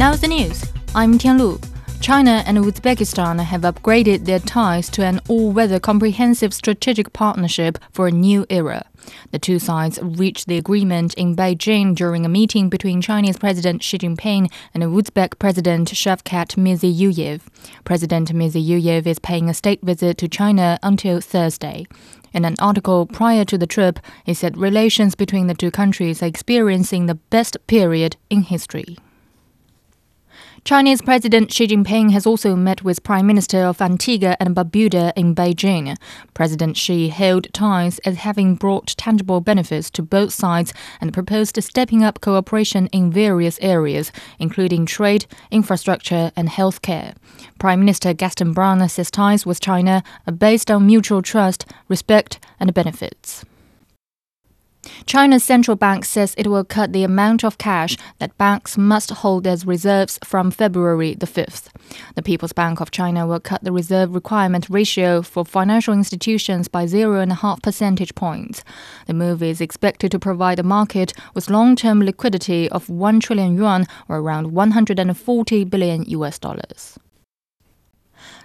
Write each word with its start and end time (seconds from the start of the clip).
Now 0.00 0.14
the 0.14 0.28
news. 0.28 0.64
I'm 0.94 1.18
Tianlu. 1.18 1.62
China 2.00 2.42
and 2.46 2.56
Uzbekistan 2.56 3.38
have 3.38 3.60
upgraded 3.60 4.24
their 4.24 4.38
ties 4.38 4.88
to 4.92 5.04
an 5.04 5.20
all 5.28 5.52
weather 5.52 5.78
comprehensive 5.78 6.54
strategic 6.54 7.12
partnership 7.12 7.76
for 7.92 8.08
a 8.08 8.10
new 8.10 8.46
era. 8.48 8.86
The 9.30 9.38
two 9.38 9.58
sides 9.58 9.98
reached 10.00 10.46
the 10.46 10.56
agreement 10.56 11.12
in 11.18 11.36
Beijing 11.36 11.94
during 11.94 12.24
a 12.24 12.30
meeting 12.30 12.70
between 12.70 13.02
Chinese 13.02 13.36
President 13.36 13.82
Xi 13.82 13.98
Jinping 13.98 14.50
and 14.72 14.82
Uzbek 14.84 15.38
President 15.38 15.90
Shavkat 15.90 16.56
Mirziyoyev. 16.56 17.42
President 17.84 18.32
Mirziyoyev 18.32 19.06
is 19.06 19.18
paying 19.18 19.50
a 19.50 19.54
state 19.54 19.82
visit 19.82 20.16
to 20.16 20.28
China 20.28 20.78
until 20.82 21.20
Thursday. 21.20 21.84
In 22.32 22.46
an 22.46 22.54
article 22.58 23.04
prior 23.04 23.44
to 23.44 23.58
the 23.58 23.66
trip, 23.66 23.98
he 24.24 24.32
said 24.32 24.56
relations 24.56 25.14
between 25.14 25.46
the 25.46 25.52
two 25.52 25.70
countries 25.70 26.22
are 26.22 26.26
experiencing 26.26 27.04
the 27.04 27.16
best 27.16 27.58
period 27.66 28.16
in 28.30 28.44
history. 28.44 28.96
Chinese 30.64 31.00
President 31.00 31.50
Xi 31.50 31.66
Jinping 31.66 32.12
has 32.12 32.26
also 32.26 32.54
met 32.54 32.84
with 32.84 33.02
Prime 33.02 33.26
Minister 33.26 33.64
of 33.64 33.80
Antigua 33.80 34.36
and 34.38 34.54
Barbuda 34.54 35.12
in 35.16 35.34
Beijing. 35.34 35.96
President 36.34 36.76
Xi 36.76 37.08
hailed 37.08 37.52
ties 37.52 37.98
as 38.00 38.18
having 38.18 38.56
brought 38.56 38.94
tangible 38.98 39.40
benefits 39.40 39.90
to 39.90 40.02
both 40.02 40.32
sides 40.32 40.74
and 41.00 41.14
proposed 41.14 41.60
stepping 41.62 42.04
up 42.04 42.20
cooperation 42.20 42.88
in 42.88 43.10
various 43.10 43.58
areas, 43.60 44.12
including 44.38 44.84
trade, 44.84 45.26
infrastructure, 45.50 46.30
and 46.36 46.50
healthcare. 46.50 47.16
Prime 47.58 47.80
Minister 47.80 48.12
Gaston 48.12 48.52
Browne 48.52 48.86
says 48.88 49.10
ties 49.10 49.46
with 49.46 49.60
China 49.60 50.04
are 50.26 50.32
based 50.32 50.70
on 50.70 50.86
mutual 50.86 51.22
trust, 51.22 51.64
respect, 51.88 52.38
and 52.60 52.72
benefits. 52.74 53.44
China's 55.06 55.42
central 55.42 55.76
bank 55.76 56.04
says 56.04 56.34
it 56.36 56.46
will 56.46 56.64
cut 56.64 56.92
the 56.92 57.04
amount 57.04 57.44
of 57.44 57.58
cash 57.58 57.96
that 58.18 58.36
banks 58.38 58.76
must 58.76 59.10
hold 59.10 59.46
as 59.46 59.66
reserves 59.66 60.18
from 60.24 60.50
February 60.50 61.14
the 61.14 61.26
5th. 61.26 61.68
The 62.14 62.22
People's 62.22 62.52
Bank 62.52 62.80
of 62.80 62.90
China 62.90 63.26
will 63.26 63.40
cut 63.40 63.64
the 63.64 63.72
reserve 63.72 64.14
requirement 64.14 64.68
ratio 64.70 65.22
for 65.22 65.44
financial 65.44 65.94
institutions 65.94 66.68
by 66.68 66.84
0.5 66.84 67.62
percentage 67.62 68.14
points. 68.14 68.62
The 69.06 69.14
move 69.14 69.42
is 69.42 69.60
expected 69.60 70.10
to 70.12 70.18
provide 70.18 70.58
the 70.58 70.62
market 70.62 71.12
with 71.34 71.50
long-term 71.50 72.00
liquidity 72.02 72.68
of 72.68 72.88
1 72.88 73.20
trillion 73.20 73.56
yuan 73.56 73.86
or 74.08 74.18
around 74.18 74.52
140 74.52 75.64
billion 75.64 76.04
US 76.04 76.38
dollars. 76.38 76.98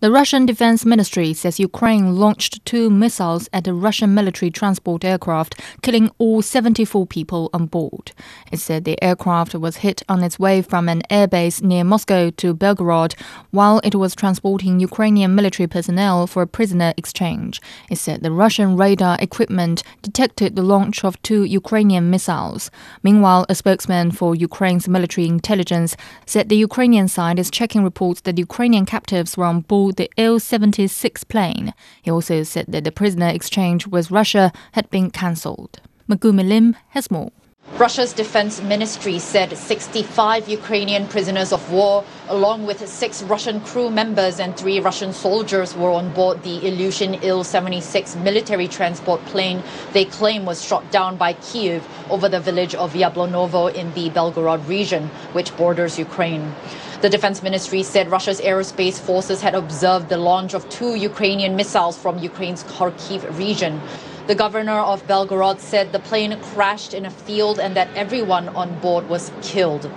The 0.00 0.10
Russian 0.10 0.46
Defense 0.46 0.86
Ministry 0.86 1.34
says 1.34 1.60
Ukraine 1.60 2.16
launched 2.16 2.64
two 2.64 2.88
missiles 2.88 3.50
at 3.52 3.66
a 3.66 3.74
Russian 3.74 4.14
military 4.14 4.50
transport 4.50 5.04
aircraft, 5.04 5.60
killing 5.82 6.10
all 6.16 6.40
74 6.40 7.06
people 7.06 7.50
on 7.52 7.66
board. 7.66 8.12
It 8.50 8.60
said 8.60 8.84
the 8.84 8.96
aircraft 9.04 9.54
was 9.54 9.84
hit 9.84 10.02
on 10.08 10.22
its 10.22 10.38
way 10.38 10.62
from 10.62 10.88
an 10.88 11.02
airbase 11.10 11.62
near 11.62 11.84
Moscow 11.84 12.30
to 12.30 12.54
Belgorod 12.54 13.14
while 13.50 13.78
it 13.84 13.94
was 13.94 14.14
transporting 14.14 14.80
Ukrainian 14.80 15.34
military 15.34 15.66
personnel 15.66 16.26
for 16.26 16.40
a 16.40 16.46
prisoner 16.46 16.94
exchange. 16.96 17.60
It 17.90 17.98
said 17.98 18.22
the 18.22 18.32
Russian 18.32 18.78
radar 18.78 19.18
equipment 19.20 19.82
detected 20.00 20.56
the 20.56 20.62
launch 20.62 21.04
of 21.04 21.20
two 21.20 21.44
Ukrainian 21.44 22.08
missiles. 22.08 22.70
Meanwhile, 23.02 23.44
a 23.50 23.54
spokesman 23.54 24.12
for 24.12 24.34
Ukraine's 24.34 24.88
military 24.88 25.26
intelligence 25.26 25.94
said 26.24 26.48
the 26.48 26.56
Ukrainian 26.56 27.06
side 27.06 27.38
is 27.38 27.50
checking 27.50 27.84
reports 27.84 28.22
that 28.22 28.38
Ukrainian 28.38 28.86
captives 28.86 29.36
were 29.36 29.44
on 29.44 29.60
board 29.60 29.89
the 29.96 30.10
Il 30.16 30.40
76 30.40 31.24
plane. 31.24 31.74
He 32.02 32.10
also 32.10 32.42
said 32.42 32.66
that 32.68 32.84
the 32.84 32.92
prisoner 32.92 33.28
exchange 33.28 33.86
with 33.86 34.10
Russia 34.10 34.52
had 34.72 34.90
been 34.90 35.10
cancelled. 35.10 35.80
Megumi 36.08 36.46
Lim 36.46 36.76
has 36.90 37.10
more. 37.10 37.30
Russia's 37.78 38.12
defense 38.12 38.60
ministry 38.60 39.18
said 39.18 39.56
65 39.56 40.48
Ukrainian 40.48 41.06
prisoners 41.06 41.52
of 41.52 41.72
war, 41.72 42.04
along 42.28 42.66
with 42.66 42.86
six 42.86 43.22
Russian 43.22 43.60
crew 43.60 43.90
members 43.90 44.38
and 44.40 44.56
three 44.56 44.80
Russian 44.80 45.12
soldiers, 45.12 45.74
were 45.74 45.90
on 45.90 46.12
board 46.12 46.42
the 46.42 46.58
Ilyushin 46.60 47.22
Il 47.22 47.42
76 47.44 48.16
military 48.16 48.68
transport 48.68 49.24
plane 49.26 49.62
they 49.92 50.04
claim 50.04 50.44
was 50.44 50.62
shot 50.62 50.90
down 50.90 51.16
by 51.16 51.32
Kiev 51.34 51.86
over 52.10 52.28
the 52.28 52.40
village 52.40 52.74
of 52.74 52.92
Yablonovo 52.92 53.72
in 53.72 53.94
the 53.94 54.10
Belgorod 54.10 54.66
region, 54.68 55.08
which 55.32 55.56
borders 55.56 55.98
Ukraine. 55.98 56.54
The 57.00 57.08
defense 57.08 57.42
ministry 57.42 57.82
said 57.82 58.10
Russia's 58.10 58.42
aerospace 58.42 59.00
forces 59.00 59.40
had 59.40 59.54
observed 59.54 60.10
the 60.10 60.18
launch 60.18 60.52
of 60.52 60.68
two 60.68 60.96
Ukrainian 60.96 61.56
missiles 61.56 61.96
from 61.96 62.18
Ukraine's 62.18 62.62
Kharkiv 62.64 63.38
region. 63.38 63.80
The 64.26 64.34
governor 64.34 64.80
of 64.80 65.06
Belgorod 65.06 65.60
said 65.60 65.92
the 65.92 65.98
plane 65.98 66.38
crashed 66.52 66.92
in 66.92 67.06
a 67.06 67.10
field 67.10 67.58
and 67.58 67.74
that 67.74 67.88
everyone 67.96 68.50
on 68.50 68.78
board 68.80 69.08
was 69.08 69.32
killed. 69.40 69.90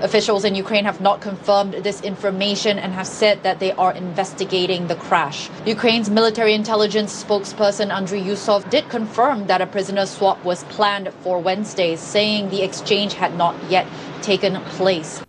Officials 0.00 0.44
in 0.44 0.56
Ukraine 0.56 0.86
have 0.86 1.00
not 1.00 1.20
confirmed 1.20 1.74
this 1.74 2.00
information 2.00 2.80
and 2.80 2.94
have 2.94 3.06
said 3.06 3.44
that 3.44 3.60
they 3.60 3.70
are 3.70 3.92
investigating 3.92 4.88
the 4.88 4.96
crash. 4.96 5.48
Ukraine's 5.64 6.10
military 6.10 6.54
intelligence 6.54 7.12
spokesperson 7.22 7.92
Andriy 7.92 8.24
Yusov 8.24 8.68
did 8.70 8.88
confirm 8.88 9.46
that 9.46 9.60
a 9.60 9.68
prisoner 9.68 10.04
swap 10.04 10.44
was 10.44 10.64
planned 10.64 11.12
for 11.20 11.38
Wednesday, 11.38 11.94
saying 11.94 12.50
the 12.50 12.62
exchange 12.62 13.14
had 13.14 13.36
not 13.36 13.54
yet 13.70 13.86
taken 14.20 14.60
place. 14.78 15.22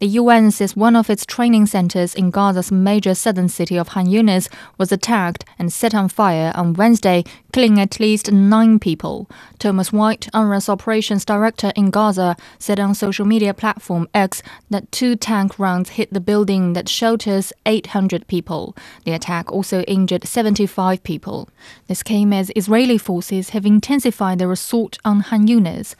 The 0.00 0.06
UN 0.06 0.52
says 0.52 0.76
one 0.76 0.94
of 0.94 1.10
its 1.10 1.26
training 1.26 1.66
centers 1.66 2.14
in 2.14 2.30
Gaza's 2.30 2.70
major 2.70 3.16
southern 3.16 3.48
city 3.48 3.76
of 3.76 3.88
Han 3.88 4.06
Yunis 4.06 4.48
was 4.78 4.92
attacked 4.92 5.44
and 5.58 5.72
set 5.72 5.92
on 5.92 6.08
fire 6.08 6.52
on 6.54 6.74
Wednesday, 6.74 7.24
killing 7.52 7.80
at 7.80 7.98
least 7.98 8.30
nine 8.30 8.78
people. 8.78 9.28
Thomas 9.58 9.92
White, 9.92 10.28
UNRWA's 10.32 10.68
operations 10.68 11.24
director 11.24 11.72
in 11.74 11.90
Gaza, 11.90 12.36
said 12.60 12.78
on 12.78 12.94
social 12.94 13.26
media 13.26 13.52
platform 13.52 14.06
X 14.14 14.40
that 14.70 14.92
two 14.92 15.16
tank 15.16 15.58
rounds 15.58 15.90
hit 15.90 16.12
the 16.12 16.20
building 16.20 16.74
that 16.74 16.88
shelters 16.88 17.52
800 17.66 18.28
people. 18.28 18.76
The 19.04 19.14
attack 19.14 19.50
also 19.50 19.80
injured 19.82 20.28
75 20.28 21.02
people. 21.02 21.48
This 21.88 22.04
came 22.04 22.32
as 22.32 22.52
Israeli 22.54 22.98
forces 22.98 23.50
have 23.50 23.66
intensified 23.66 24.38
their 24.38 24.52
assault 24.52 24.98
on 25.04 25.20
Han 25.20 25.48
Yunis. 25.48 25.96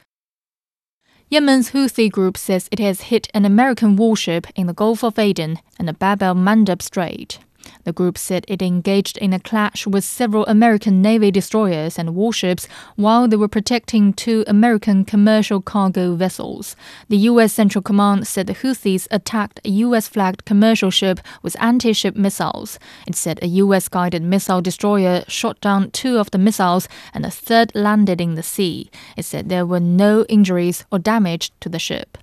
Yemen's 1.31 1.73
Houthi 1.73 2.11
group 2.11 2.39
says 2.39 2.71
it 2.73 2.79
has 2.79 3.03
hit 3.03 3.29
an 3.35 3.45
American 3.45 3.97
warship 3.97 4.47
in 4.57 4.67
the 4.67 4.73
Gulf 4.73 5.05
of 5.05 5.19
Aden 5.19 5.59
and 5.79 5.87
the 5.87 5.93
Bab 5.93 6.23
el 6.23 6.35
Mandeb 6.35 6.81
Strait. 6.81 7.39
The 7.89 7.95
group 7.95 8.19
said 8.19 8.45
it 8.49 8.61
engaged 8.61 9.17
in 9.17 9.33
a 9.33 9.41
clash 9.41 9.87
with 9.87 10.05
several 10.05 10.45
American 10.45 11.01
Navy 11.01 11.31
destroyers 11.31 11.99
and 11.99 12.15
warships 12.15 12.69
while 12.97 13.27
they 13.27 13.37
were 13.37 13.49
protecting 13.49 14.13
two 14.13 14.45
American 14.47 15.07
commercial 15.07 15.63
cargo 15.63 16.15
vessels. 16.15 16.77
The 17.09 17.17
U.S. 17.31 17.55
Central 17.55 17.81
Command 17.81 18.27
said 18.27 18.47
the 18.47 18.53
Houthis 18.53 19.09
attacked 19.11 19.61
a 19.65 19.71
U.S. 19.87 20.07
flagged 20.07 20.45
commercial 20.45 20.91
ship 20.91 21.19
with 21.43 21.57
anti 21.63 21.95
ship 21.95 22.15
missiles. 22.15 22.79
It 23.07 23.15
said 23.15 23.39
a 23.41 23.47
U.S. 23.65 23.89
guided 23.89 24.23
missile 24.23 24.61
destroyer 24.61 25.25
shot 25.27 25.59
down 25.63 25.91
two 25.91 26.19
of 26.19 26.31
the 26.31 26.37
missiles 26.37 26.91
and 27.15 27.25
a 27.25 27.31
third 27.31 27.73
landed 27.75 28.21
in 28.21 28.35
the 28.35 28.43
sea. 28.43 28.91
It 29.17 29.25
said 29.25 29.49
there 29.49 29.65
were 29.65 29.81
no 29.81 30.27
injuries 30.29 30.85
or 30.93 30.99
damage 30.99 31.53
to 31.61 31.71
the 31.71 31.79
ship. 31.79 32.19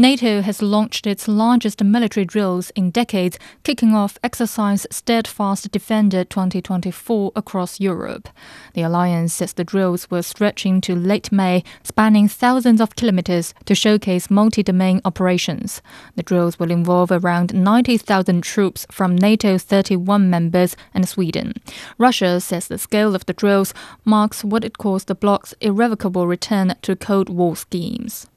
NATO 0.00 0.42
has 0.42 0.62
launched 0.62 1.08
its 1.08 1.26
largest 1.26 1.82
military 1.82 2.24
drills 2.24 2.70
in 2.76 2.92
decades, 2.92 3.36
kicking 3.64 3.96
off 3.96 4.16
exercise 4.22 4.86
Steadfast 4.92 5.72
Defender 5.72 6.22
2024 6.22 7.32
across 7.34 7.80
Europe. 7.80 8.28
The 8.74 8.82
alliance 8.82 9.34
says 9.34 9.54
the 9.54 9.64
drills 9.64 10.08
will 10.08 10.22
stretch 10.22 10.64
into 10.64 10.94
late 10.94 11.32
May, 11.32 11.64
spanning 11.82 12.28
thousands 12.28 12.80
of 12.80 12.94
kilometers 12.94 13.54
to 13.64 13.74
showcase 13.74 14.30
multi 14.30 14.62
domain 14.62 15.00
operations. 15.04 15.82
The 16.14 16.22
drills 16.22 16.60
will 16.60 16.70
involve 16.70 17.10
around 17.10 17.52
90,000 17.52 18.42
troops 18.42 18.86
from 18.92 19.16
NATO's 19.16 19.64
31 19.64 20.30
members 20.30 20.76
and 20.94 21.08
Sweden. 21.08 21.54
Russia 21.98 22.40
says 22.40 22.68
the 22.68 22.78
scale 22.78 23.16
of 23.16 23.26
the 23.26 23.32
drills 23.32 23.74
marks 24.04 24.44
what 24.44 24.64
it 24.64 24.78
calls 24.78 25.06
the 25.06 25.16
bloc's 25.16 25.54
irrevocable 25.60 26.28
return 26.28 26.76
to 26.82 26.94
Cold 26.94 27.28
War 27.28 27.56
schemes. 27.56 28.28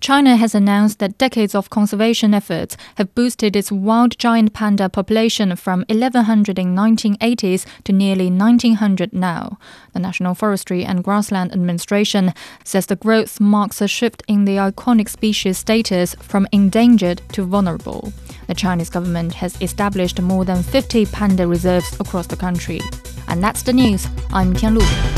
China 0.00 0.36
has 0.36 0.54
announced 0.54 0.98
that 0.98 1.18
decades 1.18 1.54
of 1.54 1.70
conservation 1.70 2.34
efforts 2.34 2.76
have 2.96 3.14
boosted 3.14 3.56
its 3.56 3.72
wild 3.72 4.18
giant 4.18 4.52
panda 4.52 4.88
population 4.88 5.56
from 5.56 5.84
1100 5.88 6.58
in 6.58 6.74
1980s 6.74 7.66
to 7.84 7.92
nearly 7.92 8.30
1900 8.30 9.12
now. 9.12 9.58
The 9.92 10.00
National 10.00 10.34
Forestry 10.34 10.84
and 10.84 11.02
Grassland 11.02 11.52
Administration 11.52 12.34
says 12.64 12.86
the 12.86 12.96
growth 12.96 13.40
marks 13.40 13.80
a 13.80 13.88
shift 13.88 14.22
in 14.28 14.44
the 14.44 14.56
iconic 14.56 15.08
species 15.08 15.58
status 15.58 16.14
from 16.16 16.46
endangered 16.52 17.22
to 17.32 17.44
vulnerable. 17.44 18.12
The 18.46 18.54
Chinese 18.54 18.90
government 18.90 19.34
has 19.34 19.60
established 19.62 20.20
more 20.20 20.44
than 20.44 20.62
50 20.62 21.06
panda 21.06 21.46
reserves 21.46 21.98
across 22.00 22.26
the 22.26 22.36
country. 22.36 22.80
And 23.28 23.42
that's 23.42 23.62
the 23.62 23.72
news. 23.72 24.06
I'm 24.32 24.54
Tian 24.54 24.74
Lu. 24.74 25.13